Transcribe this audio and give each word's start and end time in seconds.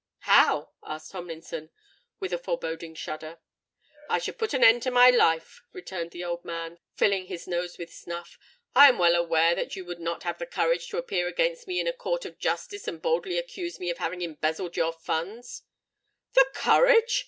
"How?" 0.21 0.71
asked 0.83 1.11
Tomlinson, 1.11 1.69
with 2.19 2.33
a 2.33 2.39
foreboding 2.39 2.95
shudder. 2.95 3.37
"I 4.09 4.17
should 4.17 4.39
put 4.39 4.55
an 4.55 4.63
end 4.63 4.81
to 4.81 4.89
my 4.89 5.11
life," 5.11 5.61
returned 5.73 6.09
the 6.09 6.23
old 6.23 6.43
man, 6.43 6.79
filling 6.95 7.27
his 7.27 7.45
nose 7.47 7.77
with 7.77 7.93
snuff. 7.93 8.39
"I 8.75 8.89
am 8.89 8.97
well 8.97 9.13
aware 9.13 9.53
that 9.53 9.75
you 9.75 9.85
would 9.85 9.99
not 9.99 10.23
have 10.23 10.39
the 10.39 10.47
courage 10.47 10.87
to 10.89 10.97
appear 10.97 11.27
against 11.27 11.67
me 11.67 11.79
in 11.79 11.85
a 11.85 11.93
court 11.93 12.25
of 12.25 12.39
justice 12.39 12.87
and 12.87 12.99
boldly 12.99 13.37
accuse 13.37 13.79
me 13.79 13.91
of 13.91 13.99
having 13.99 14.23
embezzled 14.23 14.75
your 14.75 14.91
funds——" 14.91 15.61
"The 16.33 16.47
courage!" 16.55 17.19